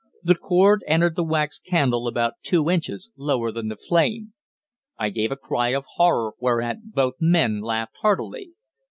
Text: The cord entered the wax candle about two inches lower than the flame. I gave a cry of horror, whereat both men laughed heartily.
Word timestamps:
The 0.23 0.33
cord 0.33 0.83
entered 0.87 1.15
the 1.15 1.23
wax 1.23 1.59
candle 1.59 2.07
about 2.07 2.33
two 2.41 2.71
inches 2.71 3.11
lower 3.15 3.51
than 3.51 3.67
the 3.67 3.75
flame. 3.77 4.33
I 4.97 5.11
gave 5.11 5.31
a 5.31 5.37
cry 5.37 5.75
of 5.75 5.85
horror, 5.93 6.31
whereat 6.39 6.91
both 6.91 7.13
men 7.19 7.61
laughed 7.61 7.97
heartily. 8.01 8.53